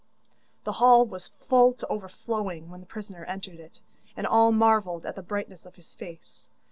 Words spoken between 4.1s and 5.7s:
and all marvelled at the brightness